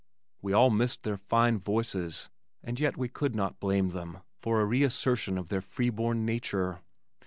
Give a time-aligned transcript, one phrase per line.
[0.41, 2.31] We all missed their fine voices
[2.63, 6.79] and yet we could not blame them for a reassertion of their freeborn nature.